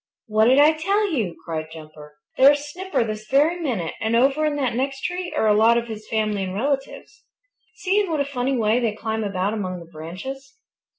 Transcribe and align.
"What 0.25 0.45
did 0.45 0.57
I 0.57 0.71
tell 0.73 1.11
you?" 1.11 1.35
cried 1.45 1.67
Jumper. 1.71 2.17
"There's 2.35 2.61
Snipper 2.71 3.03
this 3.03 3.27
very 3.29 3.59
minute, 3.59 3.93
and 4.01 4.15
over 4.15 4.45
in 4.45 4.55
that 4.55 4.73
next 4.73 5.01
tree 5.01 5.31
are 5.37 5.45
a 5.45 5.53
lot 5.53 5.77
of 5.77 5.87
his 5.87 6.07
family 6.07 6.43
and 6.43 6.55
relatives. 6.55 7.23
See 7.75 7.99
in 8.01 8.09
what 8.09 8.19
a 8.19 8.25
funny 8.25 8.57
way 8.57 8.79
they 8.79 8.95
climb 8.95 9.23
about 9.23 9.53
among 9.53 9.77
the 9.77 9.85
branches. 9.91 10.57